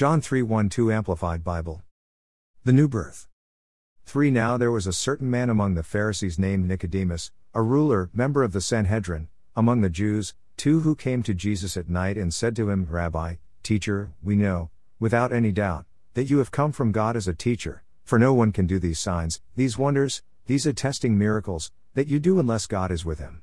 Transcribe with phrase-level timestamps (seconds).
[0.00, 1.82] John 3 1 2 Amplified Bible.
[2.64, 3.28] The New Birth.
[4.06, 8.42] 3 Now there was a certain man among the Pharisees named Nicodemus, a ruler, member
[8.42, 12.56] of the Sanhedrin, among the Jews, 2 who came to Jesus at night and said
[12.56, 17.14] to him, Rabbi, Teacher, we know, without any doubt, that you have come from God
[17.14, 21.72] as a teacher, for no one can do these signs, these wonders, these attesting miracles,
[21.92, 23.38] that you do unless God is with him.